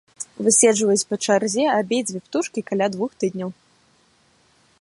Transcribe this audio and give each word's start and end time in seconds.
Выседжваюць 0.45 1.07
па 1.09 1.15
чарзе 1.25 1.63
абедзве 1.79 2.19
птушкі 2.25 2.67
каля 2.71 2.87
двух 2.97 3.11
тыдняў. 3.25 3.57